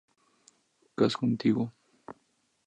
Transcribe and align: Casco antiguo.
Casco 0.97 1.23
antiguo. 1.27 1.65